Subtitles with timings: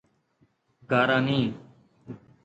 [0.89, 1.43] گاراني